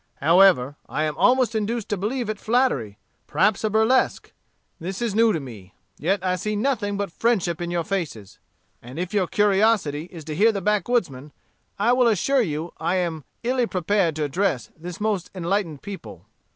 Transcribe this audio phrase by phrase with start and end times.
[0.15, 4.33] However, I am almost induced to believe it flattery perhaps a burlesque.
[4.79, 8.39] This is new to me, yet I see nothing but friendship in your faces;
[8.81, 11.33] and if your curiosity is to hear the backwoodsman,
[11.77, 16.25] I will assure you I am illy prepared to address this most enlightened people.